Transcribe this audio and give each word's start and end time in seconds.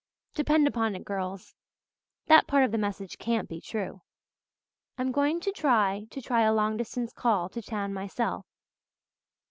Depend 0.33 0.65
upon 0.67 0.95
it, 0.95 1.05
girls, 1.05 1.53
that 2.25 2.47
part 2.47 2.63
of 2.63 2.71
the 2.71 2.77
message 2.79 3.19
can't 3.19 3.47
be 3.47 3.61
true. 3.61 4.01
I'm 4.97 5.11
going 5.11 5.39
to 5.41 5.51
try 5.51 6.07
to 6.09 6.21
try 6.23 6.41
a 6.41 6.51
long 6.55 6.75
distance 6.75 7.13
call 7.13 7.49
to 7.49 7.61
town 7.61 7.93
myself." 7.93 8.47